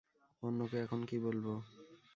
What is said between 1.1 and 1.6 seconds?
বলবো?